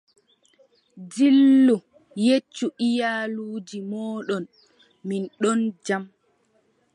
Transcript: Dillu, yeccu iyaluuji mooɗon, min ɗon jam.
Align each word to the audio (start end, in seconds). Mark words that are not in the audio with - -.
Dillu, 1.11 1.75
yeccu 2.25 2.65
iyaluuji 2.87 3.77
mooɗon, 3.91 4.43
min 5.07 5.23
ɗon 5.41 5.59
jam. 5.85 6.03